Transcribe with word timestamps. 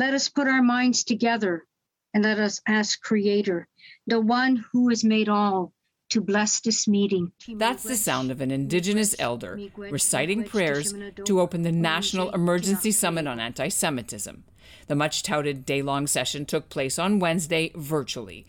Let 0.00 0.14
us 0.14 0.30
put 0.30 0.48
our 0.48 0.62
minds 0.62 1.04
together 1.04 1.66
and 2.14 2.24
let 2.24 2.38
us 2.38 2.62
ask 2.66 3.02
Creator, 3.02 3.68
the 4.06 4.18
one 4.18 4.64
who 4.72 4.88
has 4.88 5.04
made 5.04 5.28
all, 5.28 5.74
to 6.08 6.22
bless 6.22 6.60
this 6.60 6.88
meeting. 6.88 7.32
That's 7.46 7.82
the 7.82 7.96
sound 7.96 8.30
of 8.30 8.40
an 8.40 8.50
Indigenous 8.50 9.14
elder 9.18 9.60
reciting 9.76 10.44
prayers 10.44 10.94
to 11.26 11.38
open 11.38 11.64
the 11.64 11.70
National 11.70 12.30
Emergency 12.30 12.92
Summit 12.92 13.26
on 13.26 13.40
Anti 13.40 13.68
Semitism. 13.68 14.44
The 14.86 14.96
much 14.96 15.22
touted 15.22 15.66
day 15.66 15.82
long 15.82 16.06
session 16.06 16.46
took 16.46 16.70
place 16.70 16.98
on 16.98 17.18
Wednesday 17.18 17.70
virtually. 17.74 18.46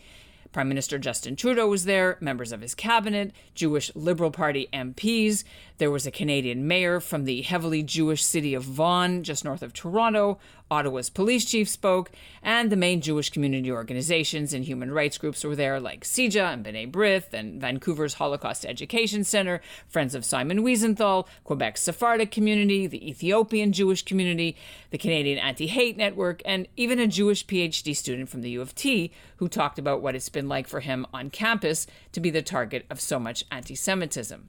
Prime 0.52 0.68
Minister 0.68 1.00
Justin 1.00 1.38
Trudeau 1.38 1.68
was 1.68 1.86
there, 1.86 2.18
members 2.20 2.52
of 2.52 2.60
his 2.60 2.76
cabinet, 2.76 3.32
Jewish 3.56 3.90
Liberal 3.96 4.32
Party 4.32 4.68
MPs. 4.74 5.46
There 5.78 5.92
was 5.92 6.06
a 6.06 6.12
Canadian 6.12 6.68
mayor 6.68 7.00
from 7.00 7.24
the 7.24 7.42
heavily 7.42 7.84
Jewish 7.84 8.22
city 8.24 8.54
of 8.54 8.64
Vaughan, 8.64 9.24
just 9.24 9.46
north 9.46 9.64
of 9.64 9.72
Toronto. 9.72 10.40
Ottawa's 10.72 11.10
police 11.10 11.44
chief 11.44 11.68
spoke, 11.68 12.12
and 12.42 12.72
the 12.72 12.78
main 12.78 13.02
Jewish 13.02 13.30
community 13.30 13.70
organizations 13.70 14.54
and 14.54 14.64
human 14.64 14.92
rights 14.92 15.18
groups 15.18 15.44
were 15.44 15.56
there, 15.56 15.80
like 15.82 16.06
CIJA 16.06 16.54
and 16.54 16.66
B'nai 16.66 16.90
B'rith 16.90 17.34
and 17.34 17.60
Vancouver's 17.60 18.16
Holocaust 18.16 18.66
Education 18.66 19.26
Center, 19.26 19.60
Friends 19.88 20.16
of 20.16 20.24
Simon 20.24 20.64
Wiesenthal, 20.64 21.28
Quebec's 21.46 21.82
Sephardic 21.82 22.32
community, 22.32 22.88
the 22.88 23.08
Ethiopian 23.08 23.74
Jewish 23.74 24.04
community, 24.04 24.56
the 24.92 24.98
Canadian 24.98 25.38
Anti 25.38 25.68
Hate 25.68 25.98
Network, 25.98 26.42
and 26.46 26.68
even 26.78 27.00
a 27.00 27.08
Jewish 27.08 27.46
PhD 27.46 27.94
student 27.94 28.30
from 28.30 28.42
the 28.42 28.52
U 28.52 28.62
of 28.62 28.74
T 28.74 29.12
who 29.38 29.50
talked 29.50 29.78
about 29.78 30.02
what 30.02 30.16
it's 30.16 30.30
been 30.30 30.48
like 30.48 30.68
for 30.68 30.80
him 30.80 31.06
on 31.14 31.30
campus 31.30 31.86
to 32.14 32.22
be 32.22 32.30
the 32.30 32.42
target 32.42 32.86
of 32.90 33.02
so 33.02 33.20
much 33.20 33.44
anti 33.52 33.76
Semitism. 33.76 34.48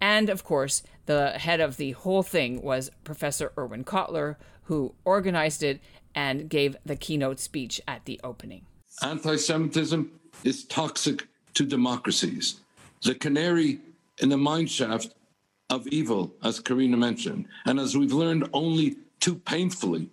And 0.00 0.28
of 0.28 0.44
course, 0.44 0.82
the 1.06 1.30
head 1.30 1.60
of 1.60 1.76
the 1.76 1.92
whole 1.92 2.22
thing 2.22 2.62
was 2.62 2.90
Professor 3.04 3.52
Irwin 3.58 3.84
Cotler, 3.84 4.36
who 4.64 4.94
organized 5.04 5.62
it 5.62 5.80
and 6.14 6.48
gave 6.48 6.76
the 6.84 6.96
keynote 6.96 7.38
speech 7.38 7.80
at 7.86 8.04
the 8.04 8.20
opening. 8.24 8.66
Anti 9.02 9.36
Semitism 9.36 10.10
is 10.44 10.64
toxic 10.64 11.28
to 11.54 11.64
democracies. 11.64 12.60
The 13.02 13.14
canary 13.14 13.80
in 14.18 14.30
the 14.30 14.36
mineshaft 14.36 15.12
of 15.70 15.86
evil, 15.88 16.32
as 16.42 16.60
Karina 16.60 16.96
mentioned, 16.96 17.46
and 17.66 17.78
as 17.78 17.96
we've 17.96 18.12
learned 18.12 18.48
only 18.52 18.96
too 19.20 19.36
painfully 19.36 20.10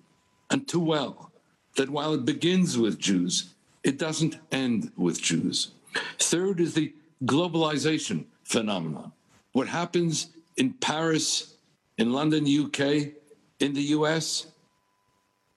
and 0.50 0.68
too 0.68 0.80
well, 0.80 1.32
that 1.78 1.90
while 1.90 2.14
it 2.14 2.26
begins 2.26 2.78
with 2.78 3.00
Jews, 3.00 3.54
it 3.84 3.98
doesn't 3.98 4.38
end 4.52 4.92
with 4.98 5.22
Jews. 5.22 5.72
Third 6.20 6.60
is 6.60 6.74
the 6.74 6.94
globalization 7.26 8.26
phenomenon. 8.44 9.12
What 9.54 9.68
happens 9.68 10.30
in 10.58 10.74
Paris, 10.74 11.56
in 12.00 12.12
London, 12.12 12.44
UK, 12.44 13.14
in 13.60 13.74
the 13.74 13.84
US, 13.98 14.48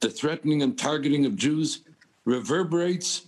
the 0.00 0.10
threatening 0.10 0.62
and 0.62 0.78
targeting 0.78 1.24
of 1.24 1.34
Jews 1.34 1.80
reverberates 2.26 3.22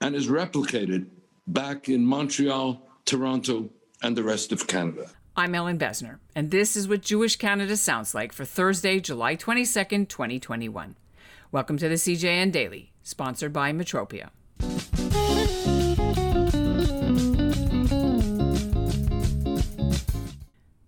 and 0.00 0.14
is 0.14 0.28
replicated 0.28 1.06
back 1.46 1.90
in 1.90 2.06
Montreal, 2.06 2.80
Toronto, 3.04 3.68
and 4.02 4.16
the 4.16 4.22
rest 4.22 4.50
of 4.50 4.66
Canada. 4.66 5.10
I'm 5.36 5.54
Ellin 5.54 5.78
Bessner, 5.78 6.20
and 6.34 6.50
this 6.50 6.74
is 6.74 6.88
what 6.88 7.02
Jewish 7.02 7.36
Canada 7.36 7.76
sounds 7.76 8.14
like 8.14 8.32
for 8.32 8.46
Thursday, 8.46 9.00
July 9.00 9.36
22nd, 9.36 10.08
2021. 10.08 10.96
Welcome 11.52 11.76
to 11.76 11.88
the 11.88 11.96
CJN 11.96 12.50
Daily, 12.50 12.92
sponsored 13.02 13.52
by 13.52 13.72
Metropia. 13.72 14.30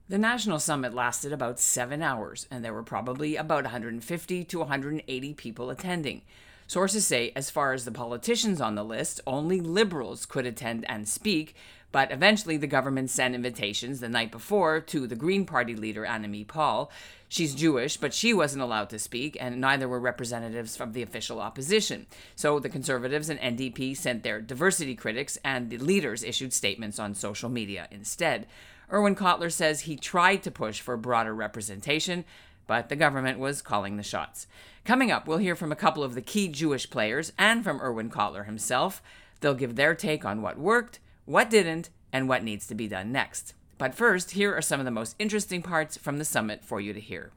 The 0.09 0.19
National 0.19 0.61
Summit 0.61 0.95
lasted 0.95 1.33
about 1.33 1.59
seven 1.59 2.01
hours, 2.01 2.47
and 2.49 2.65
there 2.65 2.72
were 2.72 2.84
probably 2.84 3.34
about 3.34 3.65
150 3.65 4.44
to 4.44 4.59
180 4.61 5.34
people 5.34 5.69
attending. 5.69 6.22
Sources 6.69 7.05
say, 7.05 7.33
as 7.34 7.50
far 7.50 7.72
as 7.72 7.84
the 7.84 7.91
politicians 7.91 8.61
on 8.61 8.77
the 8.77 8.84
list, 8.84 9.21
only 9.27 9.59
liberals 9.59 10.25
could 10.25 10.47
attend 10.47 10.84
and 10.89 11.09
speak, 11.09 11.56
but 11.91 12.12
eventually 12.12 12.56
the 12.56 12.69
government 12.69 13.11
sent 13.11 13.34
invitations 13.34 13.99
the 13.99 14.09
night 14.09 14.31
before 14.31 14.81
to 14.81 15.09
the 15.09 15.16
Green 15.16 15.45
Party 15.45 15.75
leader, 15.75 16.05
Annamie 16.05 16.47
Paul. 16.47 16.89
She's 17.28 17.53
Jewish, 17.53 17.97
but 17.97 18.15
she 18.15 18.33
wasn't 18.33 18.62
allowed 18.62 18.91
to 18.91 19.00
speak, 19.00 19.37
and 19.41 19.61
neither 19.61 19.89
were 19.89 19.99
representatives 19.99 20.77
from 20.77 20.93
the 20.93 21.03
official 21.03 21.41
opposition. 21.41 22.06
So 22.37 22.61
the 22.61 22.69
Conservatives 22.69 23.28
and 23.28 23.41
NDP 23.41 23.97
sent 23.97 24.22
their 24.22 24.41
diversity 24.41 24.95
critics, 24.95 25.37
and 25.45 25.69
the 25.69 25.78
leaders 25.78 26.22
issued 26.22 26.53
statements 26.53 27.00
on 27.00 27.15
social 27.15 27.49
media 27.49 27.89
instead. 27.91 28.47
Irwin 28.92 29.16
Cotler 29.16 29.52
says 29.52 29.80
he 29.80 29.97
tried 29.97 30.42
to 30.44 30.50
push 30.50 30.80
for 30.80 30.97
broader 30.97 31.34
representation, 31.34 32.24
but 32.66 32.88
the 32.88 32.97
government 32.97 33.38
was 33.38 33.62
calling 33.62 33.97
the 33.97 34.02
shots. 34.02 34.47
Coming 34.84 35.10
up, 35.10 35.26
we'll 35.26 35.38
hear 35.38 35.56
from 35.56 35.72
a 35.72 35.76
couple 35.76 36.04
of 36.04 36.14
the 36.14 36.22
key 36.22 36.48
Jewish 36.48 36.88
players 36.88 37.32
and 37.36 37.64
from 37.64 37.80
Irwin 37.80 38.10
Cotler 38.10 38.47
himself. 38.47 39.02
They'll 39.41 39.54
give 39.54 39.76
their 39.76 39.94
take 39.94 40.24
on 40.24 40.42
what 40.42 40.58
worked, 40.58 41.00
what 41.24 41.50
didn't, 41.50 41.91
and 42.12 42.28
what 42.28 42.44
needs 42.44 42.66
to 42.69 42.74
be 42.74 42.86
done 42.86 43.10
next. 43.10 43.54
But 43.78 43.94
first, 43.94 44.30
here 44.32 44.54
are 44.54 44.62
some 44.62 44.80
of 44.80 44.86
the 44.86 44.91
most 44.91 45.16
interesting 45.18 45.62
parts 45.62 45.97
from 45.97 46.18
the 46.18 46.24
summit 46.24 46.64
for 46.64 46.80
you 46.80 46.92
to 46.92 47.00
hear. 47.00 47.32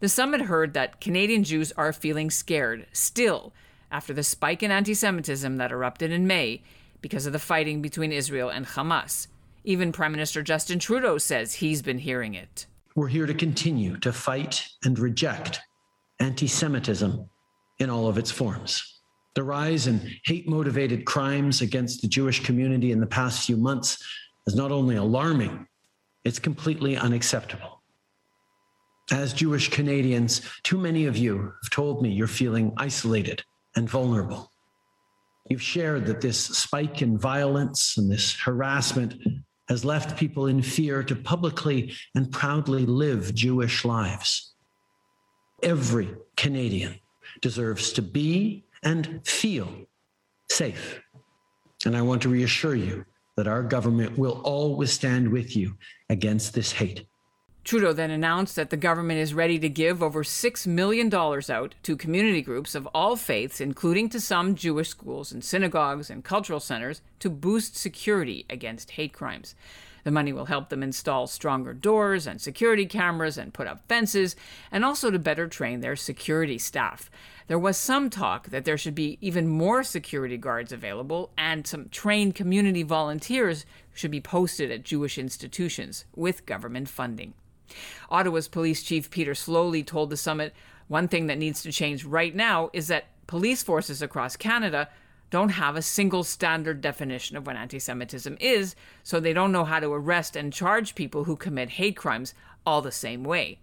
The 0.00 0.08
summit 0.08 0.42
heard 0.42 0.74
that 0.74 1.00
Canadian 1.00 1.42
Jews 1.42 1.72
are 1.72 1.92
feeling 1.92 2.30
scared 2.30 2.86
still 2.92 3.52
after 3.90 4.12
the 4.12 4.22
spike 4.22 4.62
in 4.62 4.70
anti 4.70 4.94
Semitism 4.94 5.56
that 5.56 5.72
erupted 5.72 6.12
in 6.12 6.26
May 6.26 6.62
because 7.00 7.26
of 7.26 7.32
the 7.32 7.38
fighting 7.38 7.82
between 7.82 8.12
Israel 8.12 8.48
and 8.48 8.66
Hamas. 8.66 9.28
Even 9.64 9.92
Prime 9.92 10.12
Minister 10.12 10.42
Justin 10.42 10.78
Trudeau 10.78 11.18
says 11.18 11.54
he's 11.54 11.82
been 11.82 11.98
hearing 11.98 12.34
it. 12.34 12.66
We're 12.94 13.08
here 13.08 13.26
to 13.26 13.34
continue 13.34 13.96
to 13.98 14.12
fight 14.12 14.66
and 14.84 14.98
reject 14.98 15.60
anti 16.20 16.46
Semitism 16.46 17.28
in 17.78 17.90
all 17.90 18.08
of 18.08 18.18
its 18.18 18.30
forms. 18.30 19.00
The 19.34 19.44
rise 19.44 19.86
in 19.86 20.00
hate 20.24 20.48
motivated 20.48 21.04
crimes 21.04 21.60
against 21.60 22.02
the 22.02 22.08
Jewish 22.08 22.42
community 22.42 22.90
in 22.90 23.00
the 23.00 23.06
past 23.06 23.46
few 23.46 23.56
months 23.56 24.02
is 24.46 24.56
not 24.56 24.72
only 24.72 24.96
alarming, 24.96 25.66
it's 26.24 26.38
completely 26.38 26.96
unacceptable. 26.96 27.82
As 29.12 29.32
Jewish 29.32 29.70
Canadians, 29.70 30.42
too 30.64 30.76
many 30.76 31.06
of 31.06 31.16
you 31.16 31.52
have 31.62 31.70
told 31.70 32.02
me 32.02 32.10
you're 32.10 32.26
feeling 32.26 32.72
isolated 32.76 33.42
and 33.76 33.88
vulnerable. 33.88 34.50
You've 35.48 35.62
shared 35.62 36.06
that 36.06 36.20
this 36.20 36.38
spike 36.38 37.00
in 37.00 37.16
violence 37.16 37.96
and 37.96 38.10
this 38.10 38.38
harassment 38.38 39.14
has 39.68 39.84
left 39.84 40.18
people 40.18 40.46
in 40.46 40.62
fear 40.62 41.02
to 41.02 41.14
publicly 41.14 41.92
and 42.14 42.30
proudly 42.30 42.86
live 42.86 43.34
Jewish 43.34 43.84
lives. 43.84 44.54
Every 45.62 46.14
Canadian 46.36 47.00
deserves 47.40 47.92
to 47.94 48.02
be 48.02 48.64
and 48.82 49.20
feel 49.26 49.68
safe. 50.50 51.00
And 51.84 51.96
I 51.96 52.02
want 52.02 52.22
to 52.22 52.28
reassure 52.28 52.74
you 52.74 53.04
that 53.36 53.48
our 53.48 53.62
government 53.62 54.18
will 54.18 54.40
always 54.44 54.92
stand 54.92 55.28
with 55.28 55.56
you 55.56 55.76
against 56.10 56.54
this 56.54 56.72
hate. 56.72 57.06
Trudeau 57.68 57.92
then 57.92 58.10
announced 58.10 58.56
that 58.56 58.70
the 58.70 58.78
government 58.78 59.20
is 59.20 59.34
ready 59.34 59.58
to 59.58 59.68
give 59.68 60.02
over 60.02 60.22
$6 60.22 60.66
million 60.66 61.14
out 61.14 61.74
to 61.82 61.96
community 61.98 62.40
groups 62.40 62.74
of 62.74 62.88
all 62.94 63.14
faiths, 63.14 63.60
including 63.60 64.08
to 64.08 64.22
some 64.22 64.54
Jewish 64.54 64.88
schools 64.88 65.32
and 65.32 65.44
synagogues 65.44 66.08
and 66.08 66.24
cultural 66.24 66.60
centers, 66.60 67.02
to 67.18 67.28
boost 67.28 67.76
security 67.76 68.46
against 68.48 68.92
hate 68.92 69.12
crimes. 69.12 69.54
The 70.04 70.10
money 70.10 70.32
will 70.32 70.46
help 70.46 70.70
them 70.70 70.82
install 70.82 71.26
stronger 71.26 71.74
doors 71.74 72.26
and 72.26 72.40
security 72.40 72.86
cameras 72.86 73.36
and 73.36 73.52
put 73.52 73.66
up 73.66 73.86
fences, 73.86 74.34
and 74.72 74.82
also 74.82 75.10
to 75.10 75.18
better 75.18 75.46
train 75.46 75.82
their 75.82 75.94
security 75.94 76.56
staff. 76.56 77.10
There 77.48 77.58
was 77.58 77.76
some 77.76 78.08
talk 78.08 78.48
that 78.48 78.64
there 78.64 78.78
should 78.78 78.94
be 78.94 79.18
even 79.20 79.46
more 79.46 79.82
security 79.82 80.38
guards 80.38 80.72
available, 80.72 81.32
and 81.36 81.66
some 81.66 81.90
trained 81.90 82.34
community 82.34 82.82
volunteers 82.82 83.66
should 83.92 84.10
be 84.10 84.22
posted 84.22 84.70
at 84.70 84.84
Jewish 84.84 85.18
institutions 85.18 86.06
with 86.16 86.46
government 86.46 86.88
funding. 86.88 87.34
Ottawa's 88.10 88.48
police 88.48 88.82
chief 88.82 89.10
Peter 89.10 89.32
Sloly 89.32 89.84
told 89.84 90.10
the 90.10 90.16
summit 90.16 90.54
one 90.88 91.08
thing 91.08 91.26
that 91.26 91.38
needs 91.38 91.62
to 91.62 91.72
change 91.72 92.04
right 92.04 92.34
now 92.34 92.70
is 92.72 92.88
that 92.88 93.06
police 93.26 93.62
forces 93.62 94.02
across 94.02 94.36
Canada 94.36 94.88
don't 95.30 95.50
have 95.50 95.76
a 95.76 95.82
single 95.82 96.24
standard 96.24 96.80
definition 96.80 97.36
of 97.36 97.46
what 97.46 97.56
anti 97.56 97.78
Semitism 97.78 98.36
is, 98.40 98.74
so 99.02 99.20
they 99.20 99.32
don't 99.32 99.52
know 99.52 99.64
how 99.64 99.78
to 99.78 99.92
arrest 99.92 100.36
and 100.36 100.52
charge 100.52 100.94
people 100.94 101.24
who 101.24 101.36
commit 101.36 101.70
hate 101.70 101.96
crimes 101.96 102.34
all 102.64 102.80
the 102.80 102.92
same 102.92 103.24
way. 103.24 103.58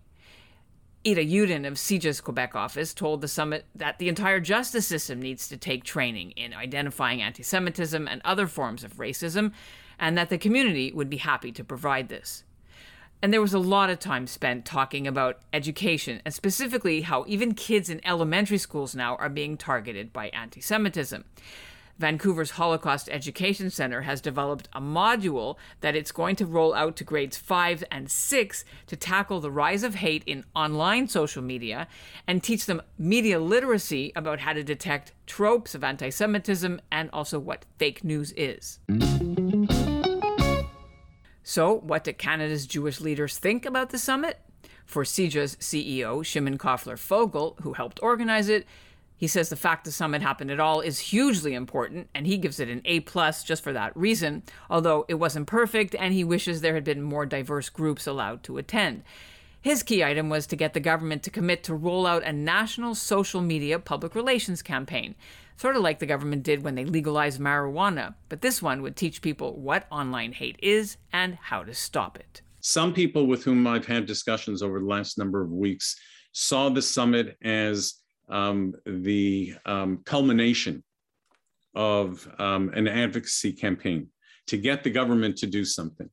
Eta 1.03 1.21
Yudin 1.21 1.67
of 1.67 1.73
CIJA's 1.73 2.21
Quebec 2.21 2.55
office 2.55 2.93
told 2.93 3.21
the 3.21 3.27
summit 3.27 3.65
that 3.75 3.99
the 3.99 4.09
entire 4.09 4.39
justice 4.39 4.87
system 4.87 5.21
needs 5.21 5.47
to 5.47 5.57
take 5.57 5.83
training 5.83 6.31
in 6.31 6.53
identifying 6.53 7.21
anti 7.21 7.43
Semitism 7.43 8.07
and 8.07 8.21
other 8.23 8.47
forms 8.47 8.83
of 8.83 8.97
racism, 8.97 9.51
and 9.99 10.17
that 10.17 10.29
the 10.29 10.37
community 10.37 10.91
would 10.91 11.09
be 11.09 11.17
happy 11.17 11.51
to 11.51 11.63
provide 11.63 12.09
this. 12.09 12.43
And 13.25 13.33
there 13.33 13.41
was 13.41 13.55
a 13.55 13.59
lot 13.59 13.89
of 13.89 13.97
time 13.97 14.27
spent 14.27 14.65
talking 14.65 15.07
about 15.07 15.39
education, 15.51 16.21
and 16.25 16.31
specifically 16.31 17.01
how 17.01 17.25
even 17.27 17.55
kids 17.55 17.89
in 17.89 17.99
elementary 18.05 18.59
schools 18.59 18.93
now 18.93 19.15
are 19.15 19.29
being 19.29 19.57
targeted 19.57 20.13
by 20.13 20.27
anti 20.27 20.61
Semitism. 20.61 21.25
Vancouver's 21.97 22.51
Holocaust 22.51 23.09
Education 23.11 23.71
Center 23.71 24.03
has 24.03 24.21
developed 24.21 24.69
a 24.73 24.79
module 24.79 25.55
that 25.81 25.95
it's 25.95 26.11
going 26.11 26.35
to 26.35 26.45
roll 26.45 26.75
out 26.75 26.95
to 26.97 27.03
grades 27.03 27.35
5 27.35 27.83
and 27.89 28.11
6 28.11 28.63
to 28.85 28.95
tackle 28.95 29.39
the 29.39 29.49
rise 29.49 29.81
of 29.81 29.95
hate 29.95 30.23
in 30.27 30.45
online 30.55 31.07
social 31.07 31.41
media 31.41 31.87
and 32.27 32.43
teach 32.43 32.67
them 32.67 32.79
media 32.99 33.39
literacy 33.39 34.11
about 34.15 34.41
how 34.41 34.53
to 34.53 34.63
detect 34.63 35.13
tropes 35.25 35.73
of 35.73 35.83
anti 35.83 36.11
Semitism 36.11 36.79
and 36.91 37.09
also 37.11 37.39
what 37.39 37.65
fake 37.79 38.03
news 38.03 38.33
is. 38.37 38.77
So, 41.47 41.75
what 41.75 42.03
do 42.03 42.11
Canada's 42.11 42.65
Jewish 42.65 42.99
leaders 42.99 43.37
think 43.37 43.67
about 43.67 43.91
the 43.91 43.99
summit? 43.99 44.39
For 44.83 45.03
CIJA's 45.03 45.57
CEO, 45.57 46.25
Shimon 46.25 46.57
Koffler 46.57 46.97
Fogel, 46.97 47.55
who 47.61 47.73
helped 47.73 48.01
organize 48.01 48.49
it, 48.49 48.65
he 49.15 49.27
says 49.27 49.49
the 49.49 49.55
fact 49.55 49.85
the 49.85 49.91
summit 49.91 50.23
happened 50.23 50.49
at 50.49 50.59
all 50.59 50.81
is 50.81 50.97
hugely 50.97 51.53
important, 51.53 52.09
and 52.15 52.25
he 52.25 52.39
gives 52.39 52.59
it 52.59 52.67
an 52.67 52.81
A 52.85 53.01
plus 53.01 53.43
just 53.43 53.63
for 53.63 53.73
that 53.73 53.95
reason, 53.95 54.41
although 54.71 55.05
it 55.07 55.19
wasn't 55.19 55.45
perfect, 55.45 55.93
and 55.93 56.15
he 56.15 56.23
wishes 56.23 56.61
there 56.61 56.73
had 56.73 56.83
been 56.83 57.03
more 57.03 57.27
diverse 57.27 57.69
groups 57.69 58.07
allowed 58.07 58.41
to 58.41 58.57
attend. 58.57 59.03
His 59.61 59.83
key 59.83 60.03
item 60.03 60.29
was 60.29 60.47
to 60.47 60.55
get 60.55 60.73
the 60.73 60.79
government 60.79 61.21
to 61.23 61.29
commit 61.29 61.63
to 61.65 61.75
roll 61.75 62.07
out 62.07 62.23
a 62.23 62.33
national 62.33 62.95
social 62.95 63.41
media 63.41 63.77
public 63.77 64.15
relations 64.15 64.63
campaign, 64.63 65.13
sort 65.57 65.75
of 65.75 65.81
like 65.81 65.99
the 65.99 66.05
government 66.05 66.43
did 66.43 66.63
when 66.63 66.75
they 66.75 66.85
legalized 66.85 67.39
marijuana, 67.39 68.15
but 68.29 68.41
this 68.41 68.61
one 68.61 68.81
would 68.81 68.95
teach 68.95 69.21
people 69.21 69.59
what 69.59 69.87
online 69.91 70.33
hate 70.33 70.59
is 70.61 70.97
and 71.13 71.35
how 71.35 71.63
to 71.63 71.73
stop 71.73 72.17
it. 72.17 72.41
Some 72.61 72.93
people 72.93 73.27
with 73.27 73.43
whom 73.43 73.67
I've 73.67 73.85
had 73.85 74.05
discussions 74.05 74.61
over 74.61 74.79
the 74.79 74.85
last 74.85 75.17
number 75.17 75.41
of 75.41 75.51
weeks 75.51 75.95
saw 76.31 76.69
the 76.69 76.81
summit 76.81 77.37
as 77.43 77.95
um, 78.27 78.73
the 78.85 79.53
um, 79.65 80.01
culmination 80.05 80.83
of 81.75 82.27
um, 82.39 82.69
an 82.73 82.87
advocacy 82.87 83.53
campaign 83.53 84.07
to 84.47 84.57
get 84.57 84.83
the 84.83 84.89
government 84.89 85.37
to 85.37 85.47
do 85.47 85.63
something. 85.63 86.09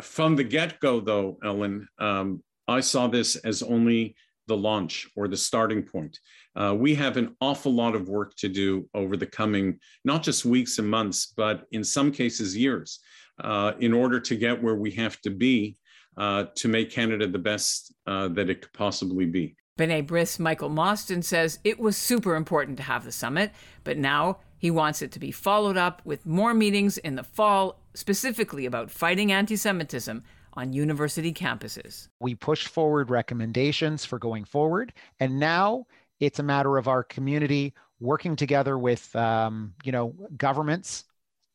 From 0.00 0.36
the 0.36 0.44
get 0.44 0.80
go, 0.80 1.00
though, 1.00 1.38
Ellin, 1.44 1.86
um, 1.98 2.42
I 2.66 2.80
saw 2.80 3.08
this 3.08 3.36
as 3.36 3.62
only 3.62 4.14
the 4.48 4.56
launch 4.56 5.08
or 5.14 5.28
the 5.28 5.36
starting 5.36 5.82
point. 5.82 6.18
Uh, 6.56 6.74
we 6.76 6.94
have 6.94 7.16
an 7.16 7.36
awful 7.40 7.72
lot 7.72 7.94
of 7.94 8.08
work 8.08 8.34
to 8.36 8.48
do 8.48 8.88
over 8.94 9.16
the 9.16 9.26
coming, 9.26 9.78
not 10.04 10.24
just 10.24 10.44
weeks 10.44 10.78
and 10.78 10.90
months, 10.90 11.32
but 11.36 11.66
in 11.70 11.84
some 11.84 12.10
cases, 12.10 12.56
years, 12.56 12.98
uh, 13.44 13.72
in 13.78 13.92
order 13.92 14.18
to 14.18 14.34
get 14.34 14.60
where 14.60 14.74
we 14.74 14.90
have 14.90 15.20
to 15.20 15.30
be 15.30 15.76
uh, 16.16 16.46
to 16.56 16.66
make 16.66 16.90
Canada 16.90 17.28
the 17.28 17.38
best 17.38 17.94
uh, 18.06 18.26
that 18.28 18.50
it 18.50 18.62
could 18.62 18.72
possibly 18.72 19.26
be. 19.26 19.54
B'nai 19.78 20.04
B'rith's 20.04 20.40
Michael 20.40 20.70
Mostyn 20.70 21.22
says 21.22 21.60
it 21.62 21.78
was 21.78 21.96
super 21.96 22.34
important 22.34 22.76
to 22.78 22.82
have 22.82 23.04
the 23.04 23.12
summit, 23.12 23.52
but 23.84 23.96
now 23.96 24.38
he 24.58 24.72
wants 24.72 25.02
it 25.02 25.12
to 25.12 25.20
be 25.20 25.30
followed 25.30 25.76
up 25.76 26.02
with 26.04 26.26
more 26.26 26.52
meetings 26.52 26.98
in 26.98 27.14
the 27.14 27.22
fall, 27.22 27.78
specifically 27.94 28.66
about 28.66 28.90
fighting 28.90 29.30
anti 29.30 29.54
Semitism 29.54 30.24
on 30.54 30.72
university 30.72 31.32
campuses. 31.32 32.08
We 32.20 32.34
pushed 32.34 32.68
forward 32.68 33.10
recommendations 33.10 34.04
for 34.04 34.18
going 34.18 34.44
forward, 34.44 34.92
and 35.20 35.38
now 35.38 35.86
it's 36.20 36.38
a 36.38 36.42
matter 36.42 36.76
of 36.76 36.88
our 36.88 37.04
community 37.04 37.74
working 38.00 38.36
together 38.36 38.78
with, 38.78 39.14
um, 39.16 39.74
you 39.82 39.92
know, 39.92 40.14
governments 40.36 41.04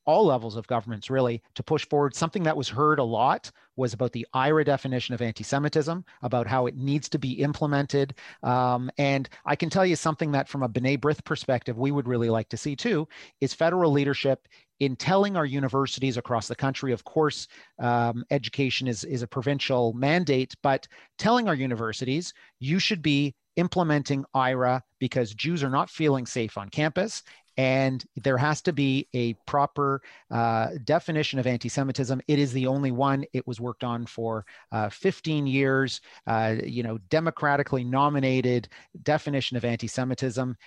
all 0.06 0.26
levels 0.26 0.56
of 0.56 0.68
governments 0.68 1.10
really 1.10 1.42
to 1.56 1.64
push 1.64 1.86
forward. 1.88 2.16
Something 2.16 2.44
that 2.44 2.58
was 2.58 2.70
heard 2.70 3.00
a 3.00 3.04
lot 3.04 3.52
was 3.76 3.94
about 3.94 4.12
the 4.12 4.28
IHRA 4.36 4.66
definition 4.66 5.14
of 5.16 5.22
anti-semitism 5.22 6.06
about 6.22 6.48
how 6.48 6.68
it 6.68 6.76
needs 6.76 7.10
to 7.10 7.18
be 7.18 7.34
implemented. 7.34 8.16
Um, 8.44 8.90
and 8.98 9.30
i 9.46 9.56
can 9.56 9.70
tell 9.70 9.86
you 9.86 9.96
something 9.96 10.32
that 10.32 10.48
from 10.48 10.64
a 10.64 10.70
b'nai 10.70 10.98
b'rith 11.00 11.24
perspective 11.24 11.78
we 11.78 11.92
would 11.92 12.08
really 12.08 12.30
like 12.30 12.50
to 12.50 12.58
see 12.58 12.76
too 12.76 13.08
is 13.42 13.54
federal 13.54 13.92
leadership 13.92 14.48
in 14.80 14.96
telling 14.96 15.36
our 15.36 15.46
universities 15.46 16.18
across 16.18 16.48
the 16.48 16.56
country 16.56 16.92
of 16.92 17.04
course 17.04 17.48
um, 17.80 18.24
education 18.32 18.88
is, 18.88 19.04
is 19.04 19.22
a 19.22 19.28
provincial 19.28 19.94
mandate 19.94 20.54
but 20.62 20.88
telling 21.18 21.48
our 21.48 21.56
universities 21.56 22.34
you 22.60 22.80
should 22.80 23.02
be 23.02 23.36
implementing 23.56 24.26
IHRA 24.36 24.82
because 25.00 25.34
Jews 25.36 25.64
are 25.64 25.70
not 25.70 25.88
feeling 25.88 26.26
safe 26.26 26.58
on 26.58 26.70
campus 26.70 27.22
and 27.58 28.04
there 28.16 28.38
has 28.38 28.62
to 28.64 28.74
be 28.74 29.08
a 29.14 29.34
proper 29.46 30.02
uh, 30.32 30.70
definition 30.84 31.40
of 31.40 31.48
anti-Semitism. 31.48 32.22
It 32.28 32.40
is 32.40 32.52
the 32.54 32.68
only 32.68 32.92
one. 32.92 33.26
It 33.34 33.46
was 33.48 33.60
worked 33.60 33.84
on 33.84 34.06
for 34.06 34.46
uh, 34.72 34.90
15 34.90 35.48
years. 35.48 36.02
Uh, 36.26 36.56
you 36.64 36.84
know, 36.84 36.98
democratically 37.10 37.84
nominated 37.84 38.70
definition 39.04 39.58
of 39.58 39.66
anti-Semitism 39.66 40.58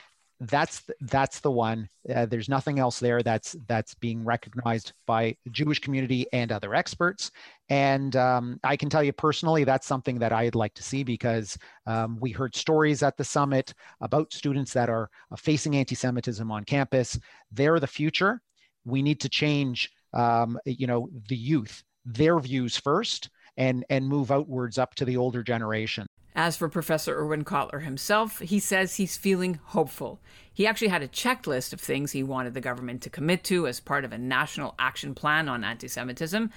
that's 0.40 0.82
that's 1.00 1.40
the 1.40 1.50
one. 1.50 1.88
Uh, 2.14 2.26
there's 2.26 2.48
nothing 2.48 2.78
else 2.78 3.00
there 3.00 3.22
that's 3.22 3.56
that's 3.66 3.94
being 3.94 4.22
recognized 4.24 4.92
by 5.06 5.34
the 5.44 5.50
Jewish 5.50 5.78
community 5.78 6.26
and 6.32 6.52
other 6.52 6.74
experts. 6.74 7.30
And 7.68 8.14
um, 8.16 8.60
I 8.62 8.76
can 8.76 8.90
tell 8.90 9.02
you 9.02 9.12
personally, 9.12 9.64
that's 9.64 9.86
something 9.86 10.18
that 10.18 10.32
I'd 10.32 10.54
like 10.54 10.74
to 10.74 10.82
see 10.82 11.02
because 11.02 11.56
um, 11.86 12.18
we 12.20 12.30
heard 12.30 12.54
stories 12.54 13.02
at 13.02 13.16
the 13.16 13.24
summit 13.24 13.72
about 14.00 14.32
students 14.32 14.72
that 14.74 14.90
are 14.90 15.10
uh, 15.32 15.36
facing 15.36 15.76
anti-Semitism 15.76 16.50
on 16.50 16.64
campus. 16.64 17.18
They're 17.50 17.80
the 17.80 17.86
future. 17.86 18.40
We 18.84 19.02
need 19.02 19.20
to 19.20 19.28
change, 19.28 19.90
um, 20.12 20.58
you 20.64 20.86
know, 20.86 21.08
the 21.28 21.36
youth, 21.36 21.82
their 22.04 22.38
views 22.38 22.76
first, 22.76 23.30
and 23.56 23.84
and 23.88 24.08
move 24.08 24.30
outwards 24.30 24.78
up 24.78 24.94
to 24.96 25.04
the 25.04 25.16
older 25.16 25.42
generation. 25.42 26.06
As 26.34 26.56
for 26.56 26.68
Professor 26.68 27.18
Irwin 27.18 27.44
Cotler 27.44 27.82
himself, 27.82 28.40
he 28.40 28.58
says 28.58 28.96
he's 28.96 29.16
feeling 29.16 29.58
hopeful. 29.64 30.20
He 30.52 30.66
actually 30.66 30.88
had 30.88 31.02
a 31.02 31.08
checklist 31.08 31.72
of 31.72 31.80
things 31.80 32.12
he 32.12 32.22
wanted 32.22 32.52
the 32.52 32.60
government 32.60 33.00
to 33.02 33.10
commit 33.10 33.42
to 33.44 33.66
as 33.66 33.80
part 33.80 34.04
of 34.04 34.12
a 34.12 34.18
national 34.18 34.74
action 34.78 35.14
plan 35.14 35.48
on 35.48 35.64
anti 35.64 35.88
Semitism, 35.88 36.50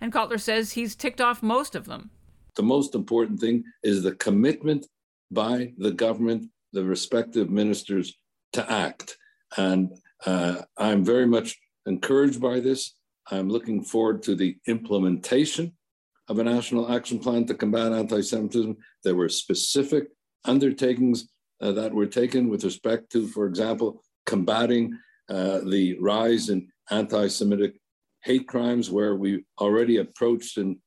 and 0.00 0.12
Cotler 0.12 0.40
says 0.40 0.72
he's 0.72 0.96
ticked 0.96 1.20
off 1.20 1.42
most 1.42 1.74
of 1.74 1.86
them. 1.86 2.10
The 2.56 2.62
most 2.62 2.94
important 2.94 3.40
thing 3.40 3.62
is 3.82 4.02
the 4.02 4.16
commitment 4.16 4.86
by 5.30 5.72
the 5.78 5.92
government, 5.92 6.50
the 6.72 6.84
respective 6.84 7.50
ministers, 7.50 8.18
to 8.52 8.70
act. 8.70 9.16
And 9.56 9.92
uh, 10.26 10.62
I'm 10.76 11.04
very 11.04 11.26
much 11.26 11.56
encouraged 11.86 12.40
by 12.40 12.60
this. 12.60 12.94
I'm 13.30 13.48
looking 13.48 13.82
forward 13.84 14.22
to 14.24 14.34
the 14.34 14.56
implementation 14.66 15.72
of 16.30 16.38
a 16.38 16.44
national 16.44 16.90
action 16.90 17.18
plan 17.18 17.44
to 17.44 17.54
combat 17.54 17.92
anti 17.92 18.20
Semitism. 18.20 18.76
There 19.04 19.16
were 19.16 19.28
specific 19.28 20.04
undertakings 20.44 21.28
uh, 21.60 21.72
that 21.72 21.92
were 21.92 22.06
taken 22.06 22.48
with 22.48 22.64
respect 22.64 23.10
to, 23.12 23.26
for 23.26 23.46
example, 23.46 24.02
combating 24.24 24.96
uh, 25.28 25.58
the 25.68 25.98
rise 26.00 26.48
in 26.48 26.68
anti 26.90 27.26
Semitic 27.26 27.74
hate 28.22 28.46
crimes, 28.46 28.90
where 28.90 29.16
we 29.16 29.44
already 29.60 29.96
approached 29.98 30.56
in 30.56 30.78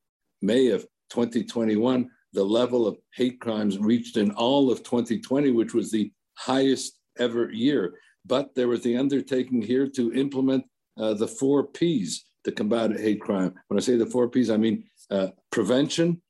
May 0.42 0.70
of 0.70 0.88
2021 1.12 2.10
the 2.34 2.44
level 2.44 2.88
of 2.88 2.98
hate 3.14 3.40
crimes 3.40 3.78
reached 3.78 4.18
in 4.18 4.32
all 4.32 4.72
of 4.72 4.84
2020, 4.84 5.52
which 5.52 5.74
was 5.74 5.92
the 5.92 6.12
highest 6.36 7.00
ever 7.20 7.52
year. 7.52 7.94
But 8.26 8.56
there 8.56 8.68
was 8.68 8.82
the 8.82 8.98
undertaking 8.98 9.62
here 9.62 9.88
to 9.90 10.14
implement 10.14 10.66
uh, 10.98 11.14
the 11.14 11.28
four 11.28 11.68
P's 11.68 12.26
to 12.44 12.52
combat 12.52 13.00
hate 13.00 13.22
crime. 13.22 13.54
When 13.68 13.78
I 13.78 13.82
say 13.82 13.96
the 13.96 14.06
four 14.06 14.30
P's, 14.30 14.50
I 14.50 14.58
mean 14.58 14.84
uh, 15.10 15.28
prevention, 15.52 16.22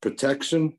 protection, 0.00 0.76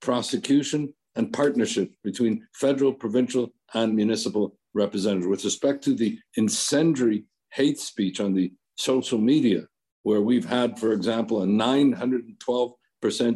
prosecution, 0.00 0.92
and 1.16 1.32
partnership 1.32 1.92
between 2.02 2.46
federal, 2.54 2.92
provincial, 2.92 3.50
and 3.74 3.94
municipal 3.94 4.56
representatives. 4.74 5.26
With 5.26 5.44
respect 5.44 5.84
to 5.84 5.94
the 5.94 6.18
incendiary 6.36 7.24
hate 7.52 7.78
speech 7.78 8.20
on 8.20 8.34
the 8.34 8.52
social 8.76 9.18
media, 9.18 9.66
where 10.02 10.20
we've 10.20 10.44
had, 10.44 10.78
for 10.78 10.92
example, 10.92 11.42
a 11.42 11.46
912% 11.46 12.74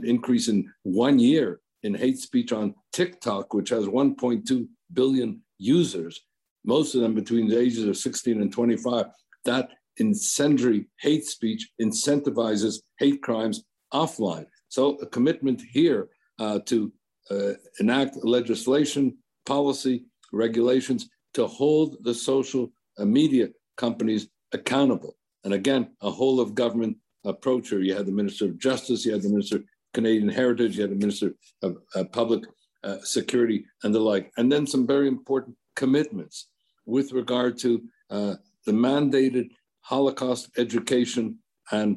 increase 0.04 0.49
in 0.49 0.71
one 0.83 1.18
year 1.18 1.61
in 1.83 1.95
hate 1.95 2.18
speech 2.18 2.52
on 2.52 2.75
TikTok, 2.92 3.54
which 3.54 3.71
has 3.71 3.87
1.2 3.87 4.68
billion 4.92 5.40
users, 5.59 6.21
most 6.64 6.95
of 6.95 7.00
them 7.00 7.14
between 7.14 7.49
the 7.49 7.59
ages 7.59 7.85
of 7.85 7.97
16 7.97 8.42
and 8.42 8.52
25. 8.52 9.07
That 9.45 9.71
incendiary 9.98 10.86
hate 11.00 11.24
speech 11.24 11.68
incentivizes 11.80 12.80
hate 12.98 13.22
crimes 13.22 13.64
offline. 13.92 14.46
So 14.68 14.96
a 14.96 15.06
commitment 15.06 15.62
here 15.70 16.08
uh, 16.38 16.60
to 16.66 16.92
uh, 17.30 17.52
enact 17.80 18.16
legislation, 18.24 19.16
policy, 19.46 20.04
regulations 20.32 21.08
to 21.34 21.46
hold 21.46 21.96
the 22.02 22.14
social 22.14 22.70
uh, 22.98 23.04
media 23.04 23.48
companies 23.76 24.28
accountable. 24.52 25.16
And 25.44 25.54
again, 25.54 25.90
a 26.02 26.10
whole 26.10 26.40
of 26.40 26.54
government 26.54 26.96
approach 27.24 27.70
here. 27.70 27.80
You 27.80 27.94
had 27.94 28.06
the 28.06 28.12
Minister 28.12 28.46
of 28.46 28.58
Justice, 28.58 29.04
you 29.04 29.12
had 29.12 29.22
the 29.22 29.28
Minister 29.28 29.56
of 29.56 29.64
Canadian 29.94 30.28
Heritage, 30.28 30.76
you 30.76 30.82
had 30.82 30.90
the 30.90 30.96
Minister 30.96 31.34
of 31.62 31.78
uh, 31.94 32.04
Public 32.04 32.44
uh, 32.84 32.98
Security 33.02 33.64
and 33.82 33.94
the 33.94 34.00
like. 34.00 34.32
And 34.36 34.50
then 34.50 34.66
some 34.66 34.86
very 34.86 35.08
important 35.08 35.56
commitments 35.76 36.48
with 36.86 37.12
regard 37.12 37.58
to 37.58 37.82
uh, 38.10 38.34
the 38.66 38.72
mandated 38.72 39.50
Holocaust 39.88 40.50
education 40.59 41.38
and 41.73 41.97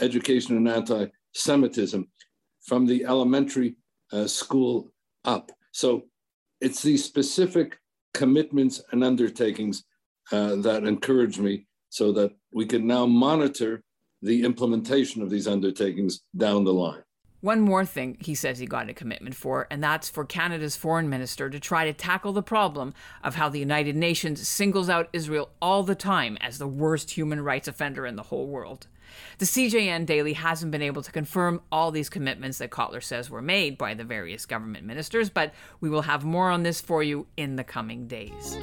education 0.00 0.56
in 0.56 0.66
anti 0.66 1.06
Semitism 1.34 2.08
from 2.62 2.84
the 2.84 3.04
elementary 3.04 3.76
uh, 4.12 4.26
school 4.26 4.90
up. 5.24 5.52
So 5.72 6.02
it's 6.60 6.82
these 6.82 7.04
specific 7.04 7.78
commitments 8.12 8.82
and 8.90 9.04
undertakings 9.04 9.84
uh, 10.32 10.56
that 10.56 10.82
encourage 10.82 11.38
me 11.38 11.68
so 11.90 12.10
that 12.12 12.32
we 12.52 12.66
can 12.66 12.86
now 12.88 13.06
monitor 13.06 13.84
the 14.20 14.42
implementation 14.42 15.22
of 15.22 15.30
these 15.30 15.46
undertakings 15.46 16.22
down 16.36 16.64
the 16.64 16.72
line. 16.72 17.02
One 17.40 17.60
more 17.60 17.84
thing 17.84 18.16
he 18.20 18.34
says 18.34 18.58
he 18.58 18.66
got 18.66 18.88
a 18.88 18.94
commitment 18.94 19.36
for, 19.36 19.68
and 19.70 19.82
that's 19.82 20.08
for 20.08 20.24
Canada's 20.24 20.74
foreign 20.74 21.08
minister 21.08 21.48
to 21.48 21.60
try 21.60 21.84
to 21.84 21.92
tackle 21.92 22.32
the 22.32 22.42
problem 22.42 22.94
of 23.22 23.36
how 23.36 23.48
the 23.48 23.60
United 23.60 23.94
Nations 23.94 24.46
singles 24.48 24.88
out 24.88 25.08
Israel 25.12 25.50
all 25.62 25.84
the 25.84 25.94
time 25.94 26.36
as 26.40 26.58
the 26.58 26.66
worst 26.66 27.12
human 27.12 27.40
rights 27.40 27.68
offender 27.68 28.06
in 28.06 28.16
the 28.16 28.24
whole 28.24 28.48
world. 28.48 28.88
The 29.38 29.46
CJN 29.46 30.04
Daily 30.04 30.32
hasn't 30.32 30.72
been 30.72 30.82
able 30.82 31.02
to 31.02 31.12
confirm 31.12 31.62
all 31.70 31.92
these 31.92 32.10
commitments 32.10 32.58
that 32.58 32.70
Cotler 32.70 33.02
says 33.02 33.30
were 33.30 33.40
made 33.40 33.78
by 33.78 33.94
the 33.94 34.04
various 34.04 34.44
government 34.44 34.84
ministers, 34.84 35.30
but 35.30 35.54
we 35.80 35.88
will 35.88 36.02
have 36.02 36.24
more 36.24 36.50
on 36.50 36.64
this 36.64 36.80
for 36.80 37.02
you 37.04 37.26
in 37.36 37.56
the 37.56 37.64
coming 37.64 38.08
days. 38.08 38.58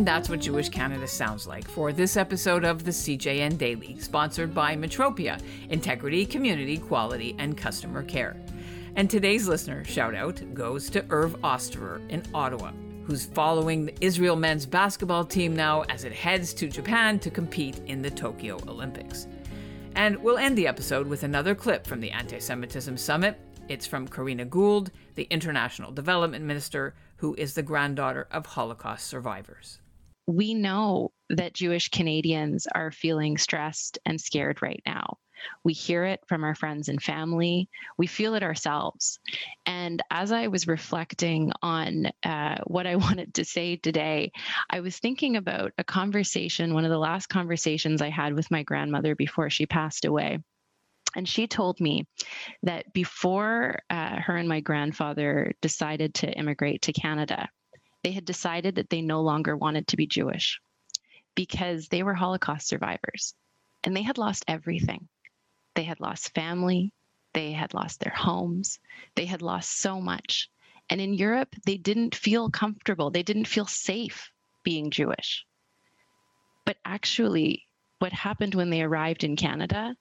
And 0.00 0.08
that's 0.08 0.30
what 0.30 0.40
Jewish 0.40 0.70
Canada 0.70 1.06
sounds 1.06 1.46
like 1.46 1.68
for 1.68 1.92
this 1.92 2.16
episode 2.16 2.64
of 2.64 2.84
the 2.84 2.90
CJN 2.90 3.58
Daily, 3.58 3.98
sponsored 3.98 4.54
by 4.54 4.74
Metropia 4.74 5.38
Integrity, 5.68 6.24
Community, 6.24 6.78
Quality, 6.78 7.36
and 7.38 7.54
Customer 7.54 8.02
Care. 8.02 8.34
And 8.96 9.10
today's 9.10 9.46
listener 9.46 9.84
shout 9.84 10.14
out 10.14 10.40
goes 10.54 10.88
to 10.88 11.04
Irv 11.10 11.38
Osterer 11.42 12.00
in 12.08 12.22
Ottawa, 12.32 12.72
who's 13.04 13.26
following 13.26 13.84
the 13.84 13.94
Israel 14.00 14.36
men's 14.36 14.64
basketball 14.64 15.22
team 15.22 15.54
now 15.54 15.82
as 15.90 16.04
it 16.04 16.14
heads 16.14 16.54
to 16.54 16.70
Japan 16.70 17.18
to 17.18 17.30
compete 17.30 17.80
in 17.84 18.00
the 18.00 18.10
Tokyo 18.10 18.58
Olympics. 18.68 19.26
And 19.96 20.16
we'll 20.22 20.38
end 20.38 20.56
the 20.56 20.66
episode 20.66 21.08
with 21.08 21.24
another 21.24 21.54
clip 21.54 21.86
from 21.86 22.00
the 22.00 22.10
Anti 22.10 22.38
Semitism 22.38 22.96
Summit. 22.96 23.38
It's 23.68 23.86
from 23.86 24.08
Karina 24.08 24.46
Gould, 24.46 24.92
the 25.14 25.24
International 25.24 25.92
Development 25.92 26.42
Minister, 26.42 26.94
who 27.18 27.34
is 27.34 27.52
the 27.52 27.62
granddaughter 27.62 28.28
of 28.32 28.46
Holocaust 28.46 29.06
survivors 29.06 29.78
we 30.30 30.54
know 30.54 31.10
that 31.30 31.54
Jewish 31.54 31.88
Canadians 31.88 32.68
are 32.72 32.92
feeling 32.92 33.36
stressed 33.36 33.98
and 34.06 34.20
scared 34.20 34.62
right 34.62 34.82
now. 34.86 35.18
We 35.64 35.72
hear 35.72 36.04
it 36.04 36.20
from 36.28 36.44
our 36.44 36.54
friends 36.54 36.88
and 36.88 37.02
family. 37.02 37.68
We 37.98 38.06
feel 38.06 38.34
it 38.34 38.42
ourselves. 38.42 39.18
And 39.66 40.02
as 40.10 40.30
I 40.30 40.46
was 40.48 40.68
reflecting 40.68 41.50
on 41.62 42.12
uh, 42.22 42.58
what 42.66 42.86
I 42.86 42.96
wanted 43.06 43.34
to 43.34 43.44
say 43.44 43.76
today, 43.76 44.30
I 44.68 44.80
was 44.80 44.98
thinking 44.98 45.36
about 45.36 45.72
a 45.78 45.84
conversation, 45.84 46.74
one 46.74 46.84
of 46.84 46.90
the 46.90 46.98
last 46.98 47.26
conversations 47.26 48.00
I 48.00 48.10
had 48.10 48.34
with 48.34 48.50
my 48.50 48.62
grandmother 48.62 49.16
before 49.16 49.50
she 49.50 49.66
passed 49.66 50.04
away. 50.04 50.38
And 51.16 51.28
she 51.28 51.48
told 51.48 51.80
me 51.80 52.06
that 52.62 52.92
before 52.92 53.80
uh, 53.90 54.20
her 54.20 54.36
and 54.36 54.48
my 54.48 54.60
grandfather 54.60 55.54
decided 55.60 56.14
to 56.16 56.30
immigrate 56.30 56.82
to 56.82 56.92
Canada, 56.92 57.48
they 58.02 58.12
had 58.12 58.24
decided 58.24 58.76
that 58.76 58.90
they 58.90 59.02
no 59.02 59.22
longer 59.22 59.56
wanted 59.56 59.86
to 59.88 59.96
be 59.96 60.06
Jewish 60.06 60.60
because 61.34 61.88
they 61.88 62.02
were 62.02 62.14
Holocaust 62.14 62.68
survivors 62.68 63.34
and 63.84 63.96
they 63.96 64.02
had 64.02 64.18
lost 64.18 64.44
everything. 64.48 65.08
They 65.74 65.84
had 65.84 66.00
lost 66.00 66.34
family, 66.34 66.92
they 67.32 67.52
had 67.52 67.74
lost 67.74 68.00
their 68.00 68.14
homes, 68.14 68.78
they 69.14 69.24
had 69.26 69.42
lost 69.42 69.78
so 69.78 70.00
much. 70.00 70.50
And 70.88 71.00
in 71.00 71.14
Europe, 71.14 71.54
they 71.64 71.76
didn't 71.76 72.14
feel 72.14 72.50
comfortable, 72.50 73.10
they 73.10 73.22
didn't 73.22 73.46
feel 73.46 73.66
safe 73.66 74.30
being 74.64 74.90
Jewish. 74.90 75.46
But 76.66 76.76
actually, 76.84 77.66
what 77.98 78.12
happened 78.12 78.54
when 78.54 78.70
they 78.70 78.82
arrived 78.82 79.24
in 79.24 79.36
Canada 79.36 79.94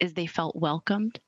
is 0.00 0.12
they 0.12 0.26
felt 0.26 0.56
welcomed 0.56 1.18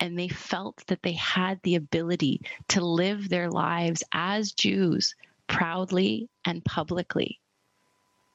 and 0.00 0.18
they 0.18 0.28
felt 0.28 0.82
that 0.86 1.02
they 1.02 1.12
had 1.12 1.60
the 1.62 1.76
ability 1.76 2.40
to 2.68 2.84
live 2.84 3.28
their 3.28 3.50
lives 3.50 4.02
as 4.12 4.52
Jews 4.52 5.14
proudly 5.48 6.28
and 6.44 6.64
publicly. 6.64 7.40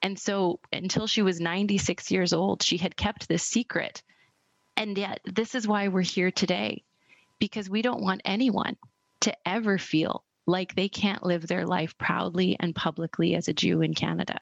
And 0.01 0.19
so 0.19 0.59
until 0.73 1.07
she 1.07 1.21
was 1.21 1.39
96 1.39 2.11
years 2.11 2.33
old, 2.33 2.61
she 2.61 2.77
had 2.77 2.97
kept 2.97 3.27
this 3.27 3.43
secret. 3.43 4.03
And 4.75 4.97
yet, 4.97 5.21
this 5.25 5.55
is 5.55 5.67
why 5.67 5.87
we're 5.87 6.01
here 6.01 6.31
today, 6.31 6.83
because 7.39 7.69
we 7.69 7.81
don't 7.81 8.01
want 8.01 8.21
anyone 8.25 8.75
to 9.21 9.33
ever 9.47 9.77
feel 9.77 10.23
like 10.45 10.75
they 10.75 10.89
can't 10.89 11.23
live 11.23 11.47
their 11.47 11.65
life 11.65 11.97
proudly 11.97 12.57
and 12.59 12.75
publicly 12.75 13.35
as 13.35 13.47
a 13.47 13.53
Jew 13.53 13.81
in 13.81 13.93
Canada. 13.93 14.41